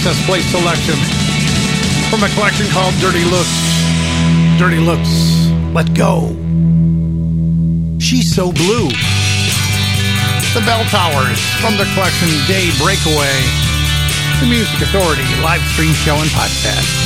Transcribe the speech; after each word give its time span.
access 0.00 0.24
play 0.24 0.40
selection 0.40 0.94
from 2.08 2.24
a 2.24 2.28
collection 2.32 2.66
called 2.68 2.94
Dirty 3.00 3.22
Looks. 3.26 3.52
Dirty 4.58 4.78
Looks, 4.78 5.50
let 5.74 5.92
go. 5.92 6.28
She's 8.00 8.34
so 8.34 8.50
blue. 8.50 8.88
The 10.54 10.62
Bell 10.64 10.84
Towers 10.88 11.40
from 11.60 11.76
the 11.76 11.84
collection 11.92 12.28
Day 12.48 12.70
Breakaway. 12.80 13.36
The 14.40 14.46
Music 14.48 14.80
Authority 14.80 15.28
live 15.42 15.60
stream 15.72 15.92
show 15.92 16.16
and 16.16 16.30
podcast. 16.30 16.99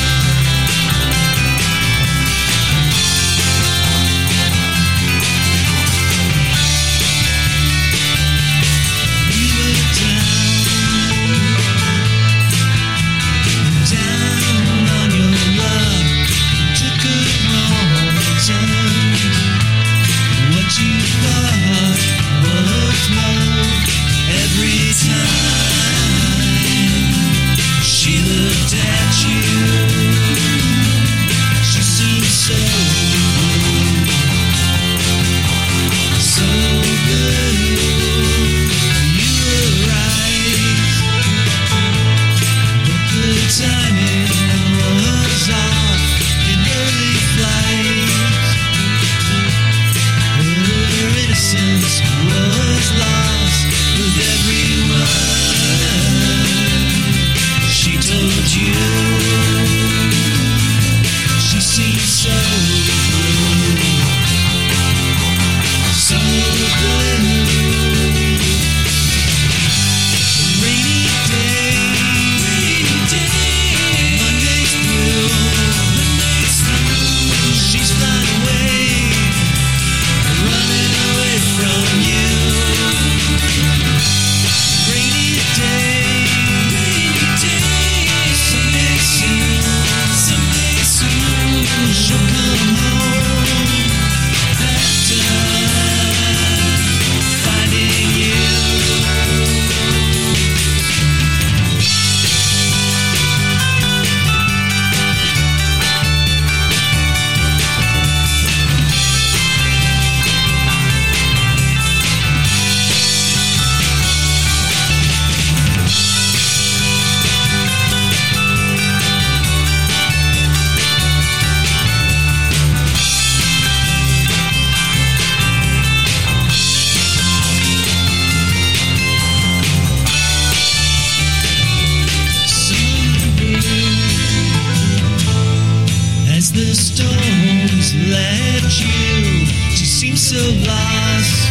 as 136.45 136.53
the 136.53 136.75
storms 136.75 137.95
left 138.11 138.79
you. 138.79 139.47
to 139.71 139.87
seem 139.87 140.15
so 140.15 140.37
lost. 140.67 141.49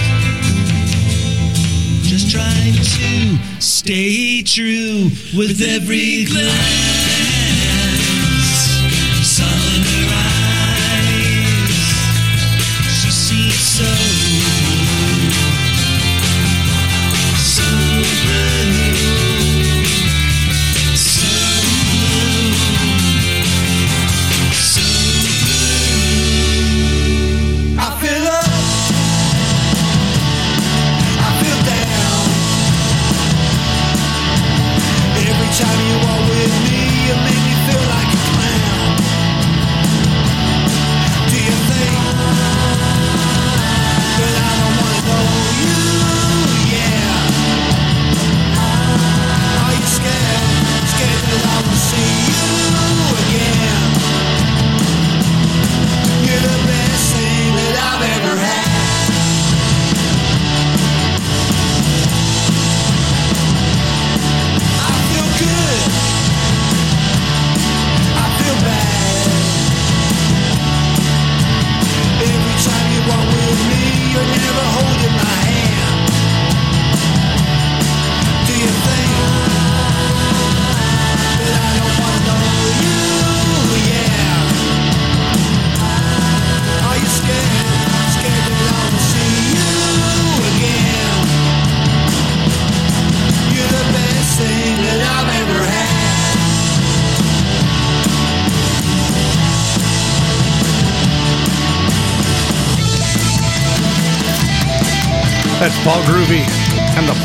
Just 2.03 2.29
trying 2.29 2.75
to 2.75 3.61
stay 3.61 4.43
true 4.43 5.09
with 5.35 5.61
every 5.61 6.25
glance. 6.25 7.12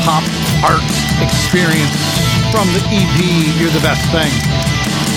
Pop 0.09 0.25
Art 0.65 0.89
Experience 1.21 2.01
from 2.49 2.65
the 2.73 2.81
EP 2.89 3.17
You're 3.61 3.69
the 3.69 3.85
Best 3.85 4.01
Thing. 4.09 4.33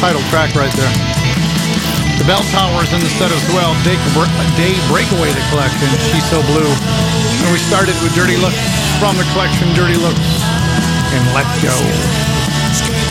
Title 0.05 0.21
track 0.29 0.53
right 0.53 0.69
there. 0.77 0.93
The 2.21 2.29
Bell 2.29 2.45
Towers 2.53 2.93
in 2.93 3.01
the 3.01 3.09
set 3.17 3.33
as 3.33 3.41
well. 3.57 3.73
Day, 3.89 3.97
Day 4.53 4.77
Breakaway, 4.93 5.33
the 5.33 5.41
collection. 5.49 5.89
She's 6.13 6.21
So 6.29 6.45
Blue. 6.45 6.69
And 6.69 7.49
we 7.49 7.57
started 7.57 7.97
with 8.05 8.13
Dirty 8.13 8.37
Looks 8.37 8.61
from 9.01 9.17
the 9.17 9.25
collection 9.33 9.73
Dirty 9.73 9.97
Looks 9.97 10.29
and 11.17 11.25
Let 11.33 11.49
Go. 11.65 11.73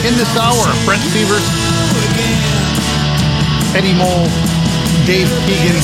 In 0.05 0.13
this 0.21 0.29
hour, 0.37 0.69
Brent 0.85 1.01
Severs, 1.09 1.49
Eddie 3.73 3.97
Mole, 3.97 4.29
Dave 5.09 5.33
Keegan, 5.49 5.81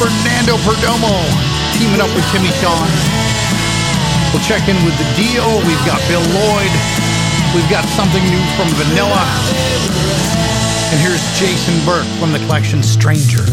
Fernando 0.00 0.56
Perdomo 0.64 1.12
teaming 1.76 2.00
up 2.00 2.08
with 2.16 2.24
Timmy 2.32 2.48
Sean. 2.56 2.88
We'll 4.32 4.40
check 4.40 4.66
in 4.66 4.76
with 4.82 4.96
the 4.96 5.04
Dio. 5.14 5.44
We've 5.68 5.84
got 5.84 6.00
Bill 6.08 6.24
Lloyd. 6.24 6.72
We've 7.54 7.68
got 7.68 7.84
something 7.84 8.24
new 8.24 8.40
from 8.56 8.66
Vanilla. 8.80 9.28
And 10.88 10.98
here's 11.00 11.20
Jason 11.38 11.76
Berk 11.84 12.06
from 12.18 12.32
the 12.32 12.38
collection 12.38 12.82
Stranger. 12.82 13.44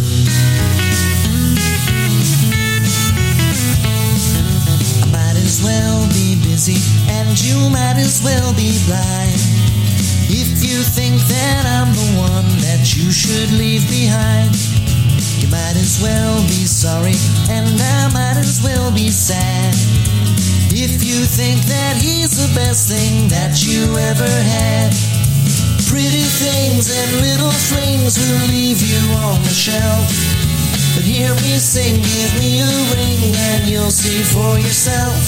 I 5.04 5.08
might 5.12 5.36
as 5.36 5.60
well 5.62 6.08
be 6.16 6.40
busy, 6.48 6.80
and 7.12 7.36
you 7.44 7.70
might 7.70 8.00
as 8.00 8.24
well 8.24 8.54
be 8.56 8.80
blind. 8.88 9.36
If 10.32 10.64
you 10.64 10.80
think 10.80 11.20
that 11.28 11.66
I'm 11.68 11.92
the 11.92 12.24
one 12.24 12.48
that 12.64 12.96
you 12.96 13.12
should 13.12 13.52
leave 13.52 13.84
behind, 13.90 14.56
you 15.44 15.50
might 15.52 15.76
as 15.76 16.00
well 16.02 16.40
be 16.48 16.64
sorry, 16.64 17.20
and 17.50 17.68
I 17.68 18.08
might 18.14 18.40
as 18.40 18.62
well 18.64 18.94
be 18.94 19.10
sad. 19.10 19.76
If 20.82 21.04
you 21.04 21.26
think 21.26 21.60
that 21.68 22.00
he's 22.00 22.40
the 22.40 22.48
best 22.56 22.88
thing 22.88 23.28
that 23.28 23.68
you 23.68 23.84
ever 24.00 24.24
had, 24.24 24.96
pretty 25.92 26.24
things 26.24 26.88
and 26.88 27.20
little 27.20 27.52
flings 27.52 28.16
will 28.16 28.48
leave 28.48 28.80
you 28.80 29.04
on 29.28 29.44
the 29.44 29.52
shelf. 29.52 30.08
But 30.96 31.04
hear 31.04 31.36
me 31.44 31.60
sing, 31.60 32.00
give 32.00 32.32
me 32.40 32.64
a 32.64 32.72
ring, 32.96 33.36
and 33.52 33.68
you'll 33.68 33.92
see 33.92 34.24
for 34.24 34.56
yourself. 34.56 35.20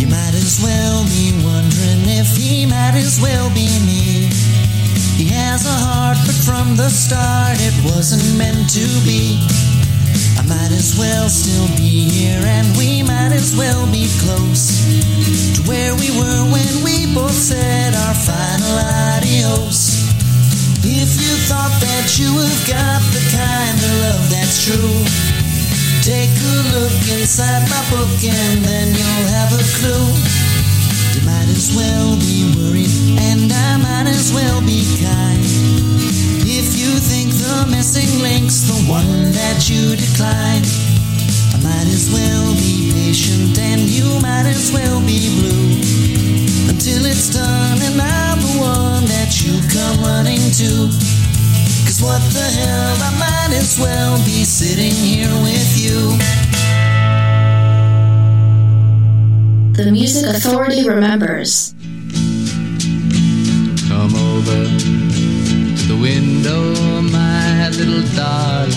You 0.00 0.08
might 0.08 0.32
as 0.32 0.64
well 0.64 1.04
be 1.12 1.28
wondering 1.44 2.08
if 2.08 2.34
he 2.38 2.64
might 2.64 2.96
as 2.96 3.20
well 3.20 3.52
be 3.52 3.68
me. 3.84 4.13
Has 5.34 5.66
a 5.66 5.78
heart, 5.86 6.18
but 6.26 6.38
from 6.46 6.76
the 6.76 6.88
start 6.88 7.58
it 7.58 7.74
wasn't 7.82 8.38
meant 8.38 8.70
to 8.70 8.86
be. 9.02 9.38
I 10.38 10.46
might 10.46 10.70
as 10.70 10.94
well 10.94 11.28
still 11.28 11.66
be 11.74 12.06
here, 12.06 12.38
and 12.38 12.70
we 12.78 13.02
might 13.02 13.34
as 13.34 13.54
well 13.58 13.82
be 13.90 14.06
close 14.22 14.86
to 15.58 15.60
where 15.66 15.90
we 15.98 16.14
were 16.14 16.42
when 16.54 16.72
we 16.86 17.10
both 17.10 17.34
said 17.34 17.94
our 17.94 18.14
final 18.14 18.78
adios. 19.10 20.06
If 20.86 21.10
you 21.18 21.34
thought 21.50 21.74
that 21.82 22.14
you 22.14 22.30
have 22.30 22.62
got 22.70 23.02
the 23.10 23.24
kind 23.34 23.74
of 23.74 23.92
love 24.06 24.24
that's 24.30 24.62
true, 24.62 25.02
take 26.06 26.30
a 26.30 26.56
look 26.78 26.94
inside 27.10 27.66
my 27.66 27.82
book 27.90 28.14
and 28.22 28.62
then 28.62 28.86
you'll 28.94 29.28
have 29.34 29.50
a 29.50 29.64
clue. 29.82 30.53
You 31.14 31.22
might 31.22 31.46
as 31.46 31.70
well 31.76 32.18
be 32.18 32.42
worried, 32.58 32.90
and 33.22 33.46
I 33.46 33.76
might 33.78 34.10
as 34.10 34.34
well 34.34 34.60
be 34.60 34.82
kind. 34.98 35.38
If 36.42 36.74
you 36.74 36.90
think 36.98 37.30
the 37.30 37.70
missing 37.70 38.20
link's 38.20 38.66
the 38.66 38.74
one 38.90 39.30
that 39.30 39.70
you 39.70 39.94
decline, 39.94 40.66
I 41.54 41.62
might 41.62 41.86
as 41.86 42.10
well 42.10 42.50
be 42.58 42.90
patient, 42.90 43.56
and 43.62 43.82
you 43.82 44.18
might 44.26 44.50
as 44.50 44.72
well 44.74 44.98
be 45.06 45.22
blue. 45.38 45.78
Until 46.66 47.06
it's 47.06 47.30
done, 47.30 47.78
and 47.78 47.94
I'm 47.94 48.40
the 48.42 48.58
one 48.58 49.06
that 49.06 49.38
you 49.38 49.62
come 49.70 50.02
running 50.02 50.42
to. 50.58 50.90
Cause 51.86 52.02
what 52.02 52.22
the 52.34 52.42
hell, 52.42 52.96
I 52.98 53.10
might 53.22 53.54
as 53.54 53.78
well 53.78 54.18
be 54.26 54.42
sitting 54.42 54.90
here 54.90 55.30
with 55.46 55.78
you. 55.78 56.43
The 59.74 59.90
Music 59.90 60.24
Authority 60.24 60.88
remembers. 60.88 61.74
Come 63.88 64.14
over 64.14 64.68
to 64.70 65.86
the 65.88 65.98
window, 66.00 66.62
my 67.02 67.68
little 67.70 68.02
darling. 68.14 68.72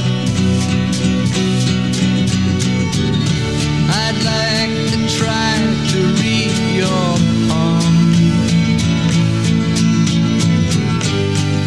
I'd 3.93 4.17
like 4.25 4.73
to 4.89 4.97
try 5.15 5.53
to 5.91 5.99
read 6.17 6.57
your 6.73 7.07
palm. 7.47 7.93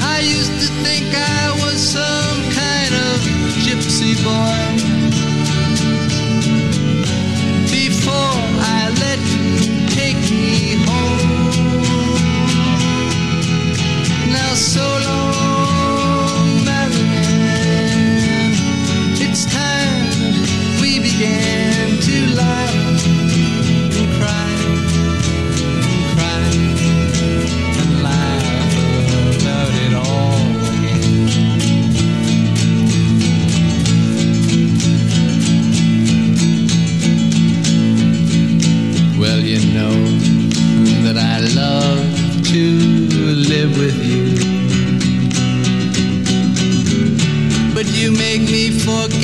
I 0.03 0.19
used 0.25 0.59
to 0.59 0.69
think 0.83 1.07
I 1.15 1.53
was 1.63 1.79
some 1.81 2.43
kind 2.51 2.93
of 2.93 3.21
gypsy 3.63 4.17
boy. 4.25 4.60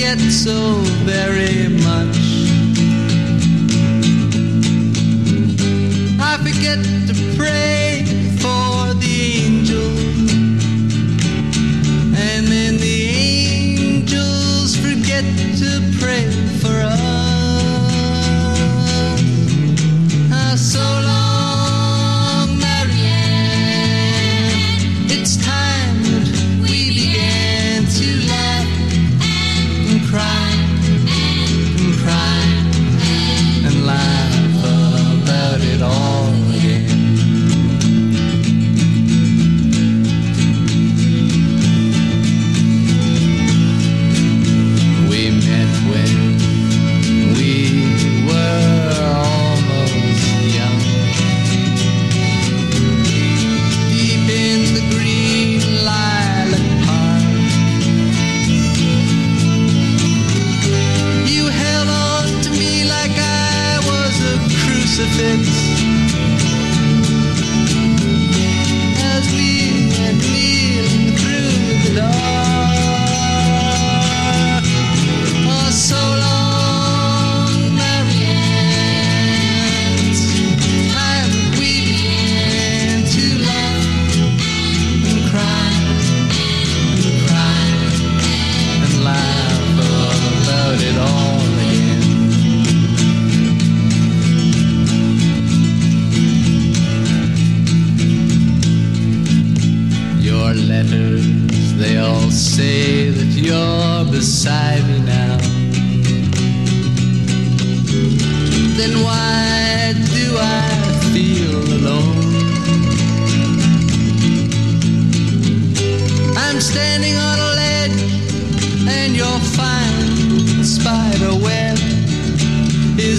forget 0.07 0.31
so 0.31 0.75
very 1.05 1.69
much. 1.69 2.17
I 6.21 6.37
forget 6.39 6.79
to 7.09 7.37
pray. 7.37 7.76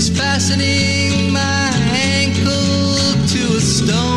fastening 0.09 1.31
my 1.31 1.69
ankle 1.93 3.13
to 3.27 3.57
a 3.57 3.61
stone. 3.61 4.16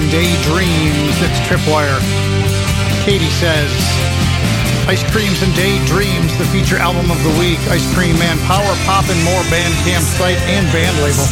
And 0.00 0.08
daydreams. 0.08 1.12
It's 1.20 1.40
Tripwire. 1.44 2.00
Katie 3.04 3.28
says, 3.36 3.68
Ice 4.88 5.04
Creams 5.12 5.44
and 5.44 5.52
Daydreams, 5.52 6.32
the 6.40 6.48
feature 6.48 6.80
album 6.80 7.12
of 7.12 7.20
the 7.20 7.28
week. 7.36 7.60
Ice 7.68 7.84
Cream 7.92 8.16
Man, 8.16 8.40
Power 8.48 8.72
Pop 8.88 9.04
and 9.12 9.20
More 9.28 9.44
band 9.52 9.74
campsite 9.84 10.40
and 10.48 10.64
band 10.72 10.96
label. 11.04 11.28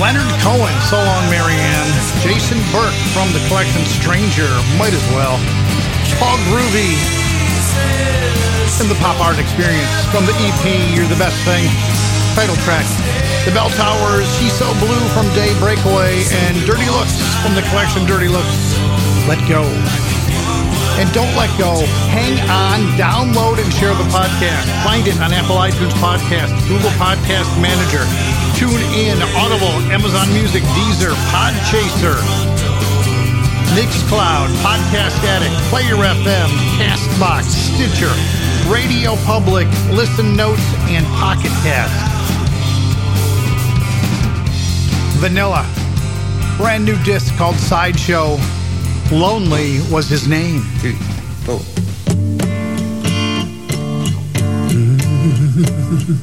Leonard 0.00 0.32
Cohen, 0.40 0.72
So 0.88 0.96
Long 0.96 1.28
Marianne. 1.28 1.92
Jason 2.24 2.56
Berk 2.72 2.96
from 3.12 3.28
the 3.36 3.44
collection 3.52 3.84
Stranger, 3.84 4.48
might 4.80 4.96
as 4.96 5.04
well. 5.12 5.36
Paul 6.16 6.40
Groovy 6.48 6.96
from 8.80 8.88
the 8.88 8.96
Pop 9.04 9.20
Art 9.20 9.36
Experience. 9.36 9.92
From 10.08 10.24
the 10.24 10.32
EP, 10.40 10.96
You're 10.96 11.08
the 11.12 11.20
Best 11.20 11.36
Thing. 11.44 11.68
Title 12.36 12.56
track. 12.68 12.84
The 13.48 13.50
Bell 13.56 13.72
Towers, 13.80 14.28
She's 14.36 14.52
So 14.52 14.68
Blue 14.76 15.00
from 15.16 15.24
Day 15.32 15.56
Breakaway, 15.56 16.20
and 16.44 16.52
Dirty 16.68 16.84
Looks 16.92 17.16
from 17.40 17.56
the 17.56 17.64
collection 17.72 18.04
Dirty 18.04 18.28
Looks. 18.28 18.76
Let 19.24 19.40
Go. 19.48 19.64
And 21.00 21.08
don't 21.16 21.32
let 21.32 21.48
go. 21.56 21.80
Hang 22.12 22.36
on, 22.52 22.92
download 23.00 23.56
and 23.56 23.72
share 23.80 23.96
the 23.96 24.04
podcast. 24.12 24.68
Find 24.84 25.08
it 25.08 25.16
on 25.24 25.32
Apple 25.32 25.56
iTunes 25.56 25.96
Podcast, 25.96 26.52
Google 26.68 26.92
Podcast 27.00 27.48
Manager, 27.56 28.04
Tune 28.60 28.84
in, 28.92 29.16
Audible, 29.40 29.72
Amazon 29.88 30.28
Music, 30.36 30.60
Deezer, 30.76 31.16
Podchaser, 31.32 32.20
Mixcloud, 33.72 34.52
Podcast 34.60 35.16
Addict, 35.24 35.56
Player 35.72 35.96
FM, 35.96 36.52
Castbox, 36.76 37.48
Stitcher, 37.48 38.12
Radio 38.68 39.16
Public, 39.24 39.68
Listen 39.88 40.36
Notes, 40.36 40.68
and 40.92 41.06
Pocket 41.16 41.52
Cast. 41.64 42.15
Vanilla, 45.18 45.66
brand 46.58 46.84
new 46.84 46.96
disc 47.02 47.34
called 47.36 47.56
Sideshow. 47.56 48.36
Lonely 49.10 49.80
was 49.90 50.08
his 50.08 50.28
name. 50.28 50.62
Oh. 51.48 51.64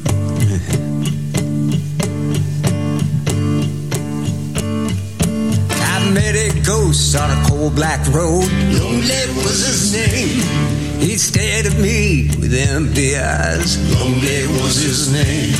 I 5.82 6.10
met 6.12 6.36
a 6.36 6.60
ghost 6.64 7.16
on 7.16 7.30
a 7.30 7.48
cold 7.48 7.74
black 7.74 8.06
road. 8.08 8.48
Lonely 8.78 9.26
was 9.42 9.66
his 9.66 9.92
name. 9.92 11.00
He 11.00 11.16
stared 11.16 11.66
at 11.66 11.76
me 11.78 12.28
with 12.38 12.54
empty 12.54 13.16
eyes. 13.16 13.76
Lonely 13.92 14.46
was 14.62 14.76
his 14.76 15.12
name. 15.12 15.54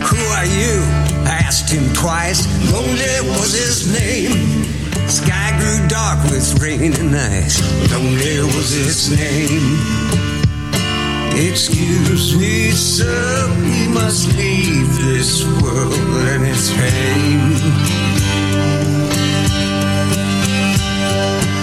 Who 0.00 0.16
are 0.16 0.46
you? 0.46 1.13
I 1.26 1.40
asked 1.46 1.70
him 1.70 1.92
twice. 1.94 2.46
Lonely 2.72 3.16
was 3.30 3.52
his 3.52 3.92
name. 3.92 4.64
Sky 5.08 5.50
grew 5.58 5.88
dark 5.88 6.22
with 6.30 6.60
rain 6.62 6.92
and 6.94 7.16
ice. 7.16 7.60
Lonely 7.92 8.40
was 8.54 8.70
his 8.70 9.10
name. 9.10 10.14
Excuse 11.36 12.36
me, 12.36 12.70
sir, 12.70 13.48
we 13.60 13.88
must 13.92 14.36
leave 14.36 14.96
this 14.98 15.44
world 15.60 15.92
and 16.32 16.46
its 16.46 16.70
pain. 16.72 17.40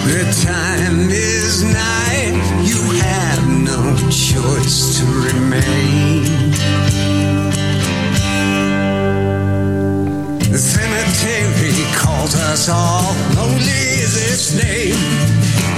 The 0.04 0.24
time 0.44 1.08
is 1.10 1.62
nigh, 1.64 2.62
you 2.62 2.82
have 3.00 3.48
no 3.64 3.96
choice 4.10 4.98
to 4.98 5.06
remain. 5.06 6.51
The 10.52 10.58
cemetery 10.58 11.72
calls 11.96 12.34
us 12.34 12.68
all, 12.68 13.16
lonely 13.34 14.04
is 14.04 14.20
its 14.20 14.52
name. 14.52 15.00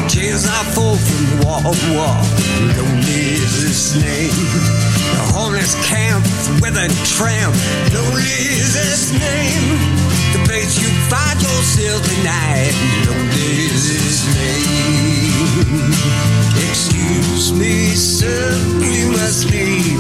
Tears 0.09 0.49
are 0.49 0.65
full 0.75 0.97
from 0.97 1.47
wall 1.47 1.63
to 1.63 1.95
wall, 1.95 2.19
lonely 2.75 3.39
is 3.39 3.55
its 3.71 3.95
name. 3.95 4.35
The 5.15 5.23
homeless 5.31 5.79
camp, 5.87 6.27
with 6.59 6.75
a 6.75 6.91
tramp, 7.07 7.55
lonely 7.95 8.35
is 8.51 8.75
its 8.75 9.15
name. 9.15 9.79
The 10.35 10.43
place 10.43 10.75
you 10.83 10.91
find 11.07 11.39
yourself 11.39 12.03
tonight, 12.11 12.75
lonely 13.07 13.71
is 13.71 13.95
its 13.95 14.27
name. 14.35 15.55
Excuse 16.67 17.53
me, 17.53 17.95
sir, 17.95 18.59
we 18.83 19.07
must 19.15 19.49
leave 19.53 19.94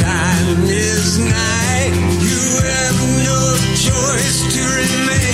time 0.00 0.64
is 0.64 1.18
nigh. 1.18 1.86
You 2.24 2.42
have 2.64 2.98
no 3.28 3.56
choice 3.76 4.40
to 4.54 4.62
remain. 4.62 5.31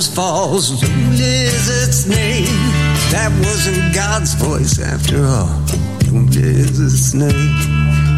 Silence 0.00 0.14
falls. 0.14 0.82
Lonely 0.82 1.22
is 1.22 1.86
its 1.86 2.06
name. 2.06 2.46
That 3.12 3.30
wasn't 3.44 3.94
God's 3.94 4.34
voice 4.34 4.80
after 4.80 5.24
all. 5.24 5.46
Lonely 6.10 6.42
is 6.42 6.80
its 6.80 7.14
name. 7.14 7.32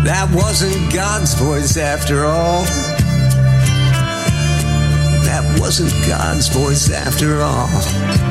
That 0.05 0.29
wasn't 0.33 0.93
God's 0.93 1.35
voice 1.35 1.77
after 1.77 2.25
all. 2.25 2.65
That 5.25 5.45
wasn't 5.61 5.93
God's 6.09 6.49
voice 6.49 6.91
after 6.91 7.43
all. 7.43 8.26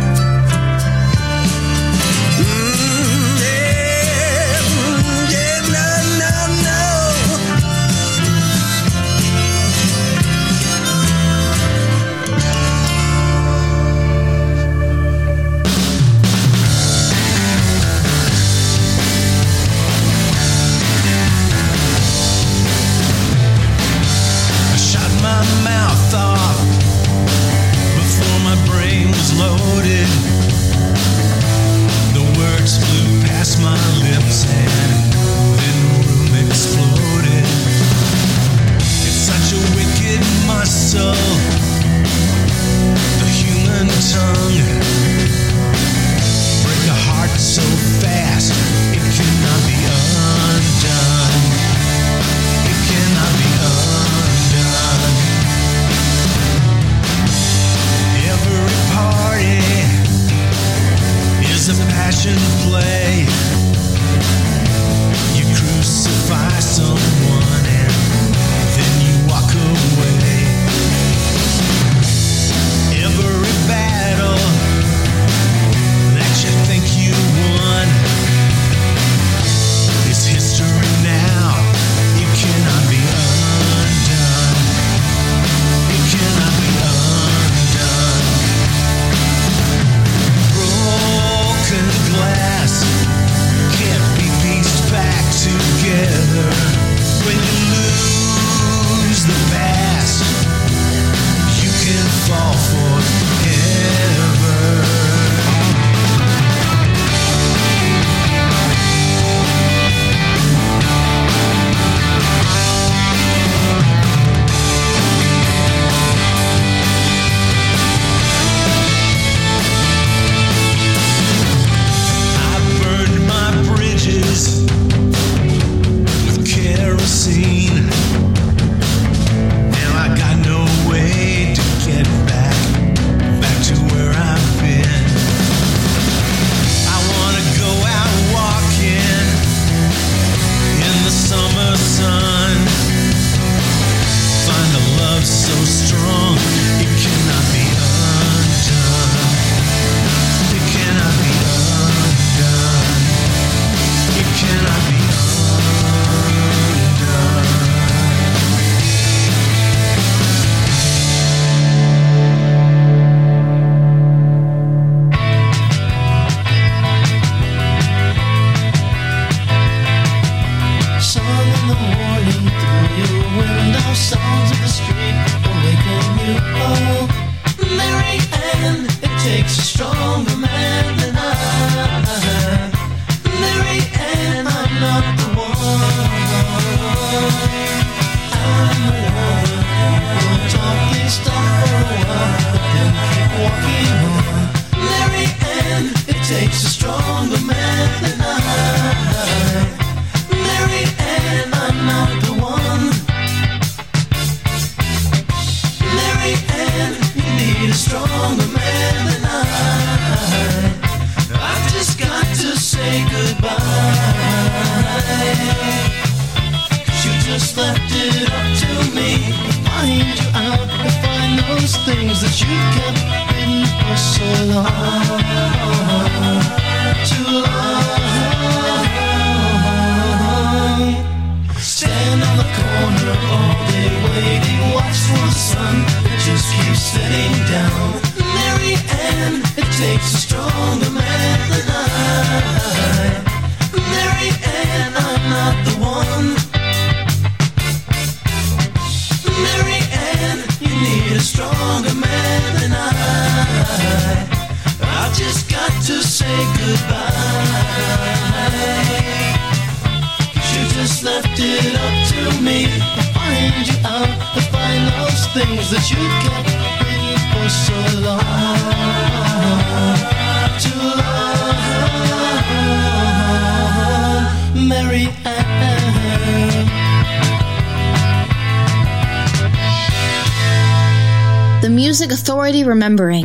Music 281.98 282.12
Authority 282.12 282.66
Remembering. 282.66 283.24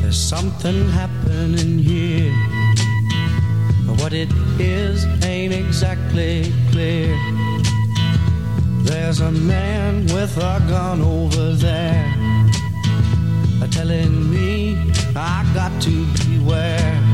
There's 0.00 0.18
something 0.18 0.88
happening 0.92 1.78
here. 1.78 2.32
What 3.98 4.14
it 4.14 4.32
is 4.58 5.04
ain't 5.22 5.52
exactly 5.52 6.50
clear. 6.70 7.14
There's 8.84 9.20
a 9.20 9.30
man 9.30 10.04
with 10.04 10.34
a 10.38 10.64
gun 10.70 11.02
over 11.02 11.52
there 11.52 12.14
telling 13.70 14.30
me 14.30 14.90
I 15.14 15.44
got 15.52 15.82
to 15.82 16.06
beware 16.24 17.13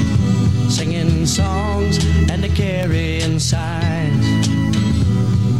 singing 0.71 1.25
songs 1.25 1.97
and 2.29 2.41
they're 2.41 2.55
carrying 2.55 3.39
signs. 3.39 4.47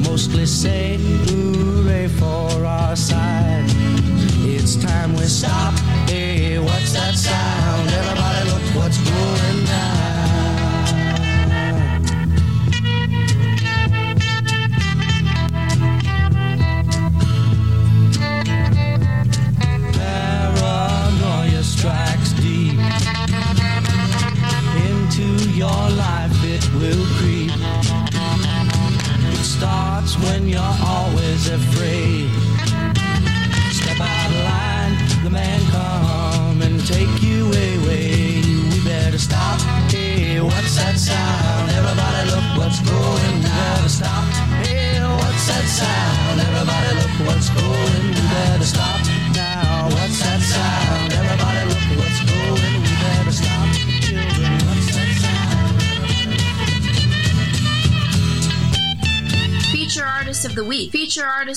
Mostly 0.07 0.45
say 0.45 0.97
hooray 0.97 2.07
for 2.07 2.65
our 2.65 2.95
side. 2.95 3.65
It's 4.45 4.75
time 4.77 5.13
we 5.13 5.25
stop. 5.25 5.73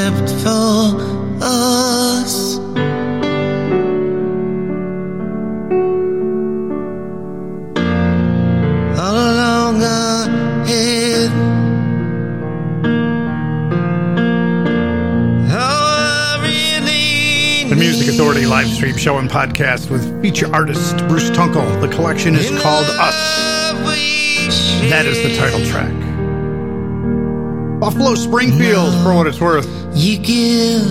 Except 0.00 0.30
for 0.42 0.96
us. 1.42 2.56
all 8.96 9.16
along 9.18 9.82
ahead. 9.82 11.30
Really 16.40 17.64
The 17.68 17.76
Music 17.76 18.08
Authority 18.08 18.46
live 18.46 18.68
stream 18.68 18.96
show 18.96 19.18
and 19.18 19.28
podcast 19.28 19.90
with 19.90 20.22
feature 20.22 20.50
artist 20.54 20.96
Bruce 21.08 21.28
Tunkel. 21.28 21.78
The 21.82 21.88
collection 21.88 22.36
is 22.36 22.48
called 22.62 22.86
Us. 22.86 23.14
That 24.88 25.04
is 25.04 25.22
the 25.22 25.36
title 25.36 25.62
track. 25.66 25.92
Buffalo 27.80 28.14
Springfield, 28.14 28.94
for 29.02 29.14
what 29.14 29.26
it's 29.26 29.40
worth. 29.40 29.79
You 29.92 30.18
give 30.18 30.84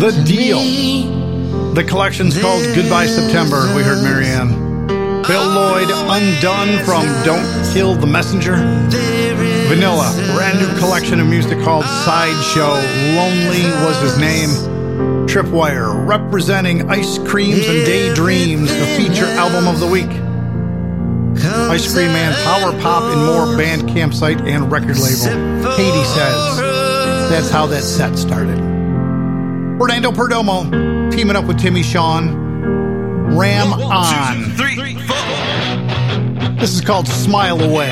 The 0.00 0.22
Deal. 0.26 0.60
me 0.60 1.72
The 1.74 1.82
collection's 1.82 2.38
called 2.40 2.62
Goodbye 2.74 3.06
September. 3.06 3.74
We 3.74 3.82
heard 3.82 4.02
Marianne. 4.02 4.86
Bill 5.26 5.48
Lloyd, 5.48 5.88
Undone 5.90 6.84
from 6.84 7.04
Don't 7.24 7.72
Kill 7.72 7.94
the 7.94 8.06
Messenger. 8.06 8.56
Vanilla, 9.68 10.12
brand 10.34 10.60
new 10.60 10.78
collection 10.78 11.20
of 11.20 11.26
music 11.26 11.58
called 11.60 11.86
Sideshow. 12.04 12.74
Lonely 13.16 13.64
was 13.82 13.98
his 14.02 14.18
name. 14.18 14.50
Tripwire, 15.26 16.06
representing 16.06 16.90
Ice 16.90 17.18
Creams 17.18 17.66
and 17.66 17.86
Daydreams, 17.86 18.70
the 18.70 18.86
feature 18.98 19.24
album 19.24 19.66
of 19.66 19.80
the 19.80 19.86
week. 19.86 20.10
Ice 21.70 21.92
Cream 21.92 22.08
Man, 22.08 22.34
Power 22.44 22.78
Pop, 22.80 23.04
and 23.04 23.24
more 23.24 23.56
band 23.56 23.88
campsite 23.88 24.40
and 24.42 24.70
record 24.70 24.98
label. 24.98 25.74
Katie 25.76 26.04
says 26.04 26.73
that's 27.30 27.50
how 27.50 27.66
that 27.66 27.82
set 27.82 28.16
started. 28.16 28.58
Fernando 29.78 30.12
Perdomo 30.12 31.10
teaming 31.12 31.36
up 31.36 31.44
with 31.46 31.58
Timmy 31.58 31.82
Sean. 31.82 32.42
Ram 33.36 33.72
on. 33.72 34.56
This 36.58 36.74
is 36.74 36.80
called 36.80 37.08
Smile 37.08 37.60
Away. 37.60 37.90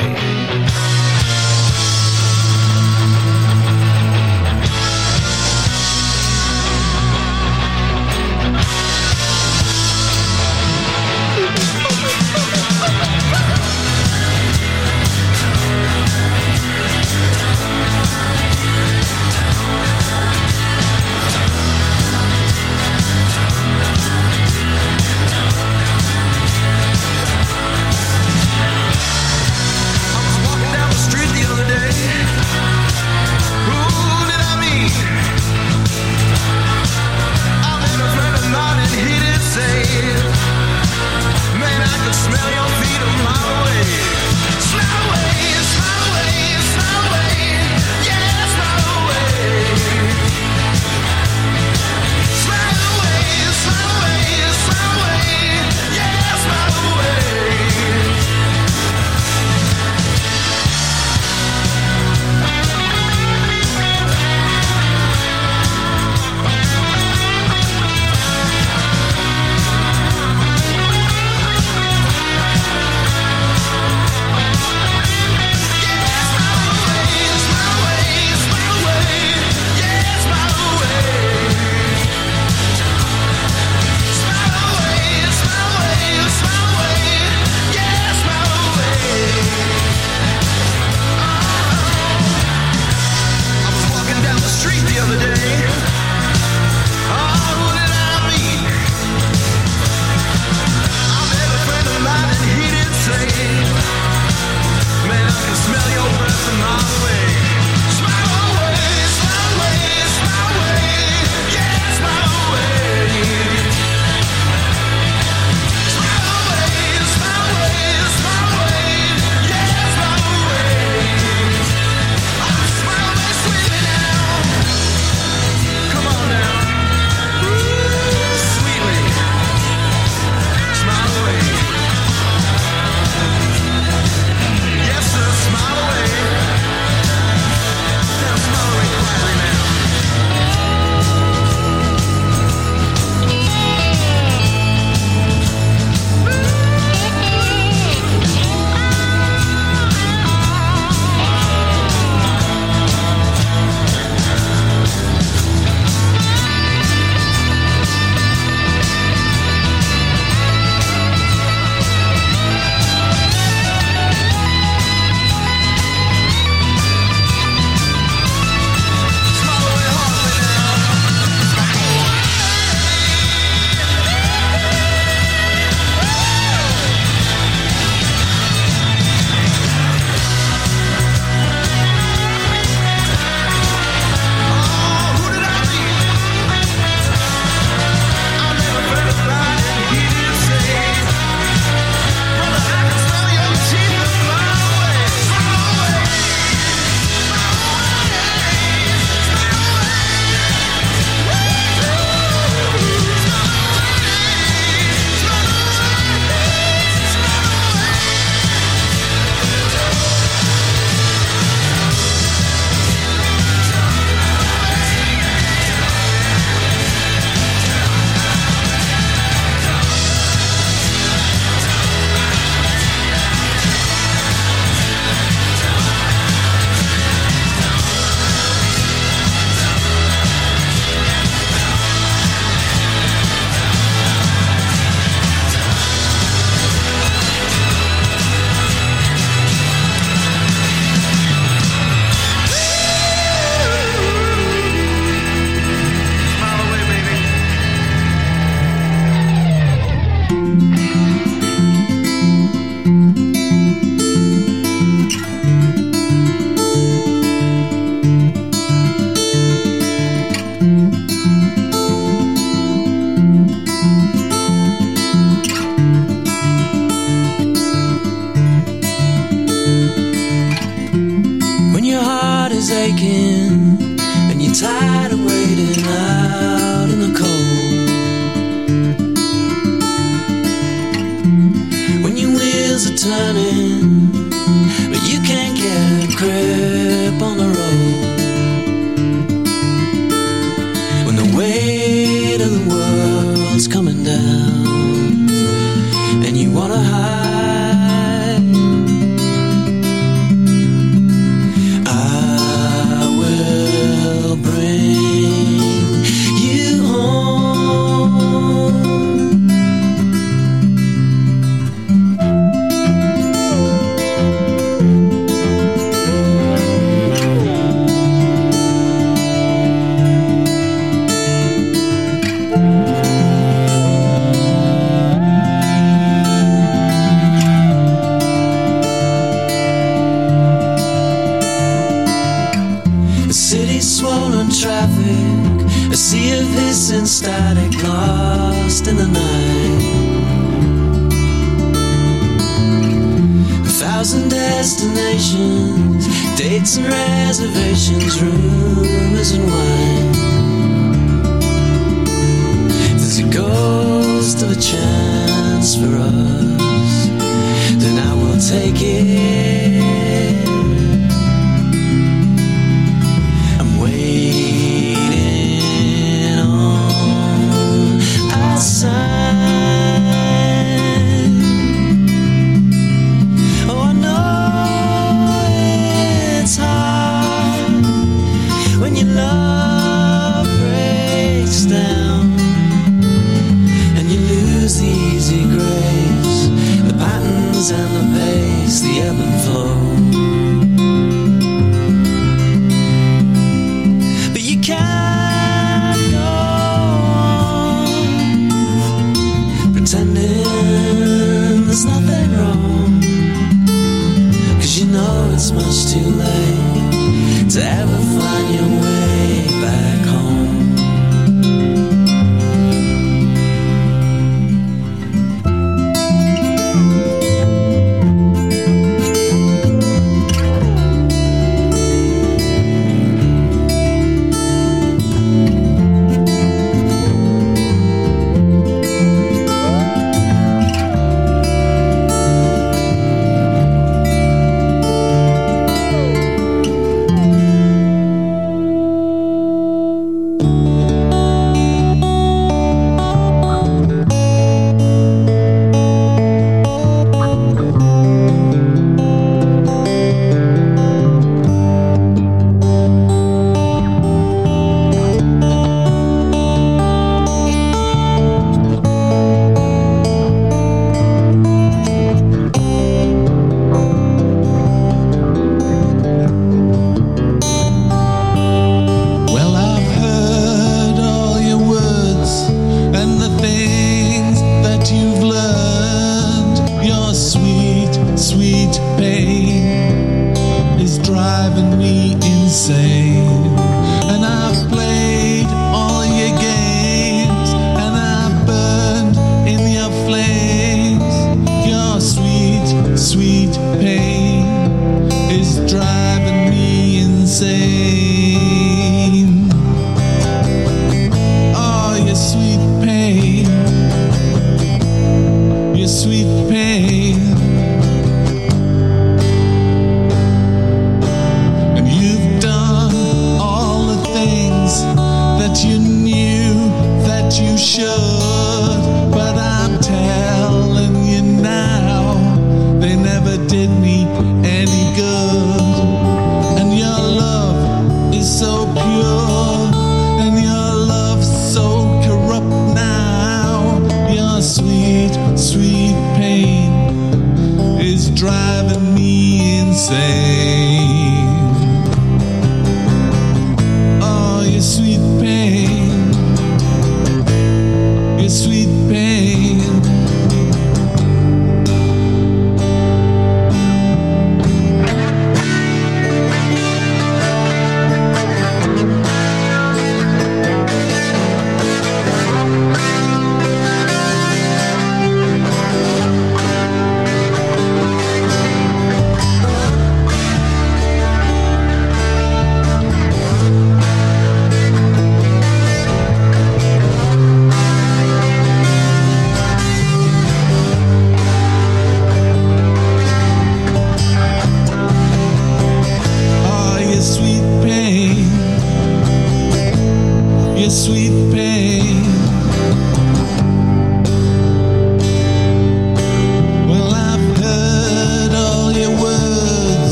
taken 272.97 273.42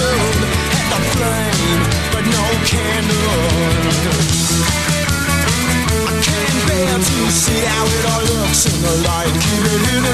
the 0.00 1.00
flame, 1.12 1.82
but 2.12 2.24
no 2.24 2.46
candle. 2.64 3.44
I 6.08 6.14
can't 6.24 6.60
bear 6.68 6.96
to 6.98 7.20
see 7.30 7.60
how 7.64 7.84
it 7.84 8.04
all 8.12 8.24
looks 8.36 8.66
in 8.66 8.76
the 8.80 8.94
light, 9.06 9.34
keep 9.34 9.64
it 9.64 9.82
in. 9.94 10.04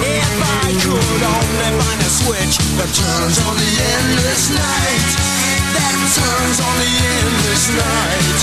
If 0.00 0.32
I 0.40 0.72
could 0.80 1.22
only 1.22 1.70
find 1.78 2.00
switch 2.10 2.58
that 2.74 2.90
turns 2.90 3.38
on 3.46 3.54
the 3.54 3.70
endless 3.94 4.50
night, 4.50 5.10
that 5.76 5.96
turns 6.18 6.58
on 6.58 6.74
the 6.82 6.92
endless 7.14 7.64
night, 7.70 8.40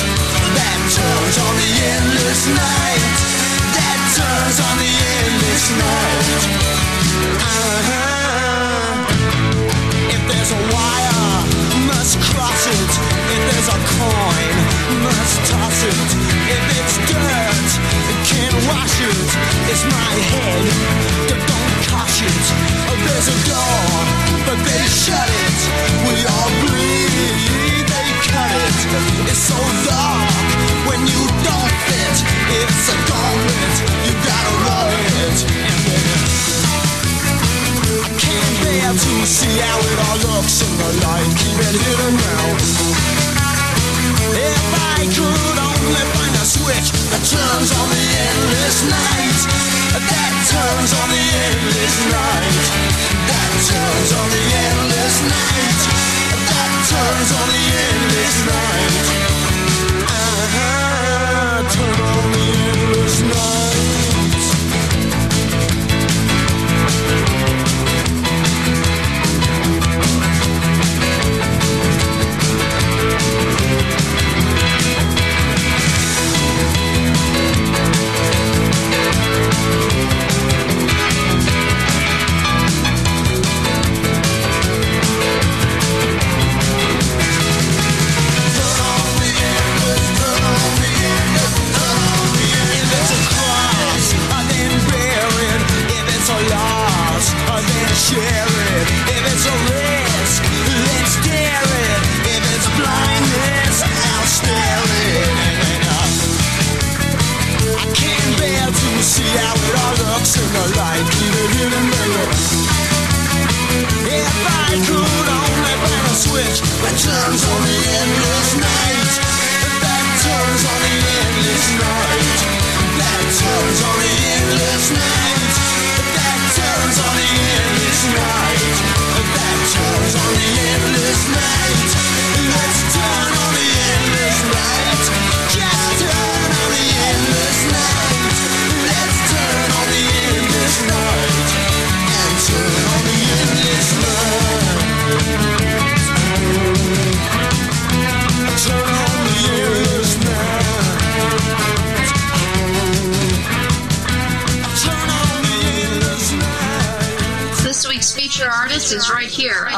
that 0.56 0.80
turns 0.96 1.36
on 1.36 1.54
the 1.60 1.72
endless 1.92 2.42
night, 2.48 3.04
that 3.76 4.00
turns 4.16 4.58
on 4.64 4.76
the 4.80 4.94
endless 5.20 5.66
night. 5.76 6.42
Uh-huh 7.44 8.17
there's 10.50 10.62
a 10.62 10.74
wire, 10.74 11.44
must 11.88 12.20
cross 12.22 12.68
it. 12.68 12.92
If 13.34 13.42
there's 13.52 13.68
a 13.68 13.80
coin, 14.00 14.56
must 15.04 15.52
toss 15.52 15.84
it. 15.84 15.97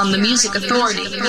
on 0.09 0.19
the 0.19 0.27
Music 0.27 0.55
Authority. 0.55 1.01
Music 1.01 1.21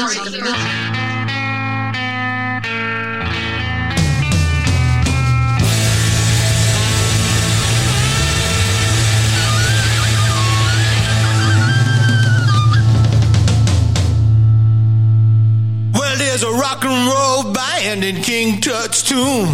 there's 16.16 16.42
a 16.42 16.50
rock 16.50 16.84
and 16.84 17.08
roll 17.08 17.52
band 17.52 18.04
in 18.04 18.22
King 18.22 18.60
Tut's 18.60 19.02
tomb. 19.02 19.52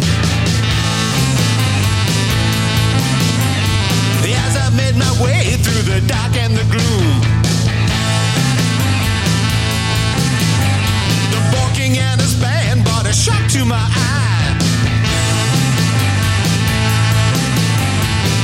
As 4.29 4.55
I 4.55 4.69
made 4.75 4.95
my 4.95 5.23
way 5.23 5.55
through 5.63 5.81
the 5.83 6.05
dark 6.07 6.37
and 6.37 6.55
the 6.55 6.63
gloom. 6.71 7.36
King 11.87 11.99
and 11.99 12.19
his 12.19 12.33
band 12.41 12.83
brought 12.83 13.05
a 13.05 13.13
shock 13.13 13.49
to 13.51 13.63
my 13.63 13.75
eye. 13.79 14.57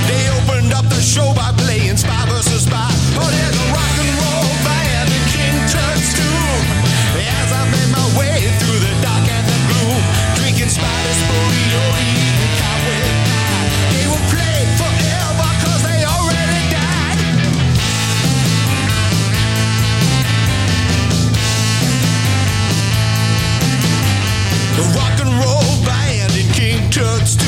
They 0.07 0.29
opened 0.37 0.71
up 0.71 0.85
the 0.85 1.01
show 1.01 1.33
by 1.35 1.51
playing 1.57 1.97
Spy 1.97 2.25
versus 2.29 2.63
Spy. 2.63 2.87
Oh, 3.19 3.29
there's 3.29 3.57
the 3.57 3.73
rock. 3.73 4.02
Just 26.93 27.39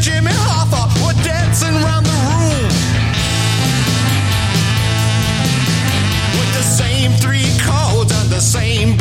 Jimmy 0.00 0.32
Hoffa 0.32 0.82
the 2.02 2.10
room. 2.10 2.66
With 6.34 6.52
the 6.58 6.64
same 6.64 7.12
three 7.12 7.46
chords 7.62 8.10
the 8.30 8.40
same 8.40 8.96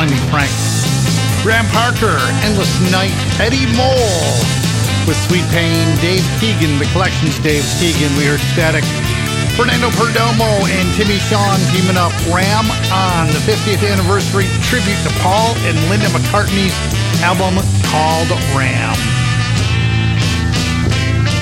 Calling 0.00 0.16
Me 0.16 0.32
Frank. 0.32 0.48
Graham 1.44 1.68
Parker, 1.76 2.16
Endless 2.40 2.72
Night, 2.88 3.12
Eddie 3.36 3.68
Mole 3.76 4.32
with 5.04 5.20
Sweet 5.28 5.44
Pain, 5.52 5.84
Dave 6.00 6.24
Keegan, 6.40 6.80
the 6.80 6.88
collections 6.96 7.36
Dave 7.44 7.68
Keegan, 7.76 8.08
we 8.16 8.24
heard 8.24 8.40
Static. 8.56 8.80
Fernando 9.60 9.92
Perdomo 10.00 10.48
and 10.72 10.88
Timmy 10.96 11.20
Sean 11.28 11.60
teaming 11.68 12.00
up 12.00 12.16
Ram 12.32 12.64
on 12.88 13.28
the 13.36 13.44
50th 13.44 13.84
anniversary 13.84 14.48
tribute 14.64 14.96
to 15.04 15.12
Paul 15.20 15.52
and 15.68 15.76
Linda 15.92 16.08
McCartney's 16.16 16.72
album 17.20 17.60
called 17.92 18.32
Ram. 18.56 18.96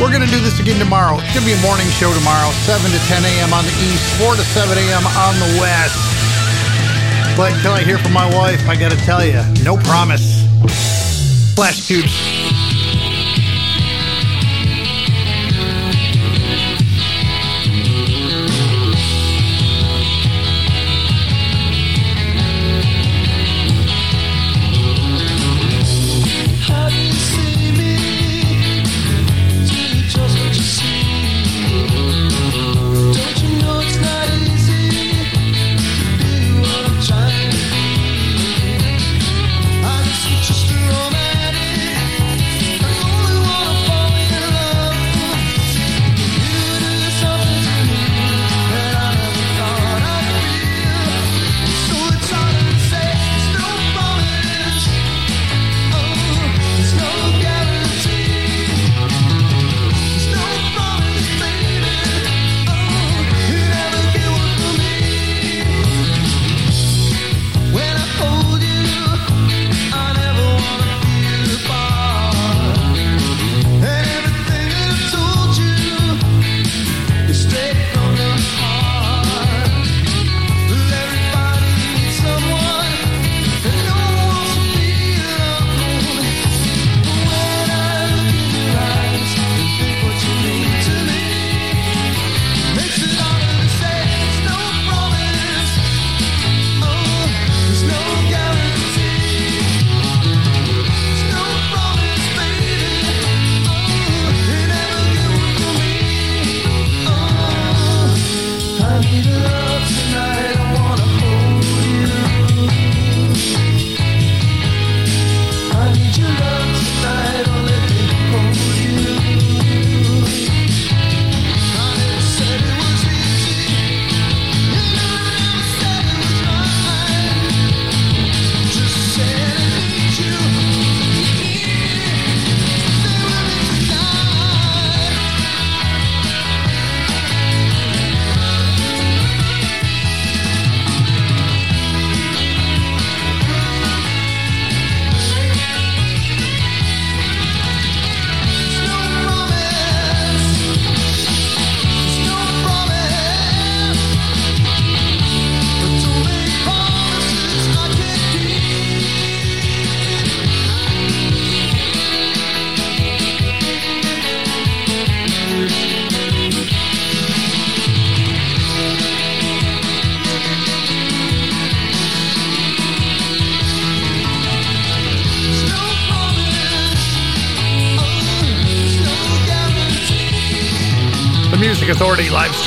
We're 0.03 0.11
going 0.11 0.27
to 0.27 0.33
do 0.35 0.43
this 0.43 0.59
again 0.59 0.83
tomorrow. 0.83 1.15
It's 1.23 1.31
going 1.31 1.47
to 1.47 1.51
be 1.55 1.55
a 1.55 1.63
morning 1.63 1.87
show 1.95 2.11
tomorrow, 2.11 2.51
7 2.67 2.83
to 2.91 2.99
10 3.07 3.23
a.m. 3.23 3.55
on 3.55 3.63
the 3.63 3.77
east, 3.87 4.03
4 4.19 4.35
to 4.35 4.43
7 4.43 4.75
a.m. 4.75 5.07
on 5.15 5.39
the 5.47 5.63
west. 5.63 6.08
But 7.39 7.53
until 7.53 7.71
I 7.71 7.85
hear 7.85 7.99
from 7.99 8.13
my 8.13 8.27
wife, 8.35 8.69
I 8.69 8.75
got 8.75 8.91
to 8.91 8.97
tell 8.97 9.25
you, 9.25 9.41
no 9.63 9.77
promise. 9.77 10.43
Flash 11.55 11.87
tubes. 11.87 12.68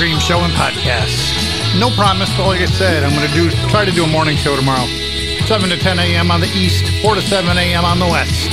Stream 0.02 0.18
show 0.18 0.40
and 0.40 0.52
podcast. 0.54 1.14
No 1.80 1.92
promise, 1.92 2.36
but 2.36 2.48
like 2.48 2.60
I 2.60 2.66
said, 2.66 3.04
I'm 3.04 3.14
going 3.14 3.28
to 3.28 3.34
do 3.36 3.52
try 3.70 3.86
to 3.86 3.92
do 3.92 4.04
a 4.04 4.08
morning 4.08 4.36
show 4.36 4.56
tomorrow. 4.56 4.88
7 5.46 5.70
to 5.70 5.78
10 5.78 6.00
a.m. 6.00 6.32
on 6.32 6.42
the 6.42 6.48
east, 6.58 7.04
4 7.04 7.14
to 7.14 7.22
7 7.22 7.56
a.m. 7.56 7.86
on 7.86 8.00
the 8.00 8.08
west. 8.08 8.50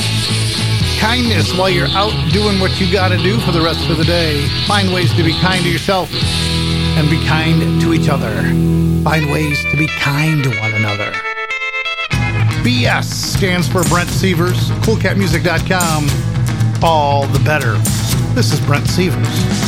Kindness 1.01 1.57
while 1.57 1.71
you're 1.71 1.89
out 1.97 2.13
doing 2.33 2.61
what 2.61 2.79
you 2.79 2.93
got 2.93 3.09
to 3.09 3.17
do 3.17 3.41
for 3.41 3.53
the 3.53 3.63
rest 3.63 3.89
of 3.89 3.97
the 3.97 4.05
day. 4.05 4.47
Find 4.67 4.93
ways 4.93 5.11
to 5.15 5.23
be 5.23 5.33
kind 5.41 5.65
to 5.65 5.71
yourself 5.71 6.11
and 6.13 7.09
be 7.09 7.25
kind 7.25 7.81
to 7.81 7.95
each 7.95 8.11
other. 8.11 8.43
Find 9.03 9.33
ways 9.33 9.65
to 9.71 9.77
be 9.79 9.87
kind 9.87 10.45
to 10.45 10.51
one 10.61 10.75
another. 10.75 11.13
BS 12.61 13.05
stands 13.05 13.67
for 13.67 13.85
Brent 13.85 14.11
Severs, 14.11 14.69
coolcatmusic.com. 14.85 16.85
All 16.85 17.27
the 17.29 17.43
better. 17.43 17.79
This 18.35 18.53
is 18.53 18.61
Brent 18.61 18.87
Severs. 18.87 19.68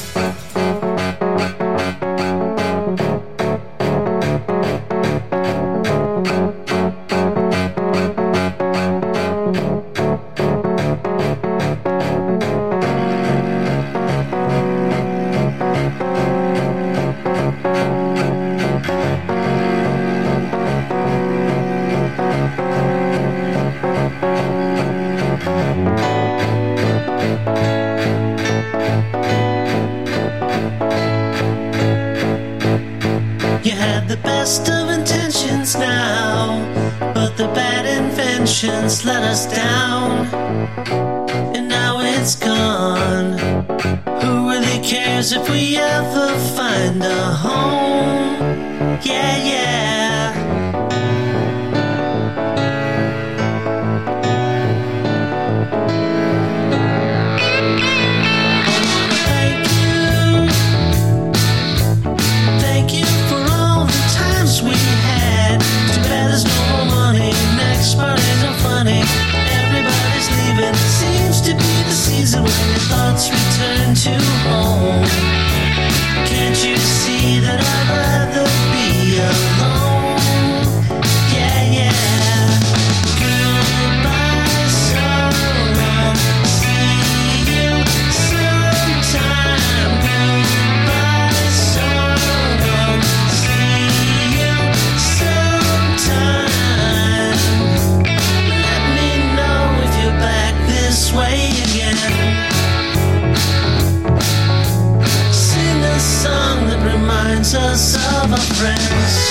Sing 105.33 105.83
a 105.83 105.99
song 105.99 106.67
that 106.67 106.81
reminds 106.93 107.53
us 107.53 107.95
of 107.95 108.31
our 108.31 108.37
friends. 108.55 109.30